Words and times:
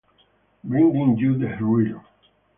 Bringing 0.63 1.15
you 1.19 1.37
the 1.37 1.55
rear. 1.63 2.01